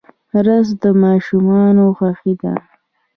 رس 0.45 0.67
د 0.81 0.83
ماشومانو 1.03 1.83
خوښي 1.97 2.33
ده 2.41 2.53